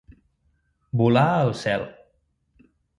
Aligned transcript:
Volar 1.03 1.27
al 1.43 1.55
cel. 1.63 1.89